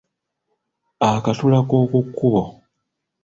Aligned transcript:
Akatula 1.09 1.59
k’oku 1.69 1.99
kkubo. 2.07 2.43